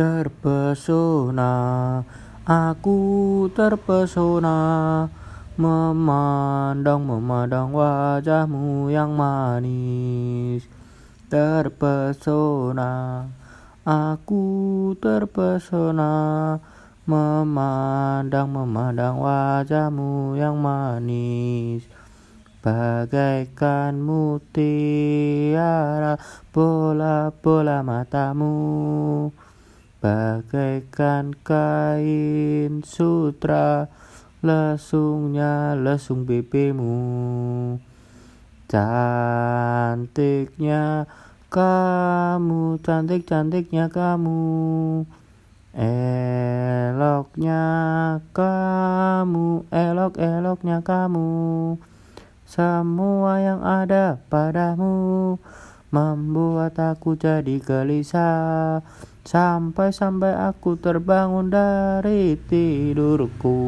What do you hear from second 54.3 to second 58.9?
padamu Membuat aku jadi gelisah.